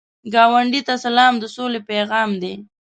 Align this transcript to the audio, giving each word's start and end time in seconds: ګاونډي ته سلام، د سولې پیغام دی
ګاونډي 0.33 0.81
ته 0.87 0.93
سلام، 1.03 1.33
د 1.39 1.43
سولې 1.55 1.79
پیغام 1.89 2.29
دی 2.41 2.53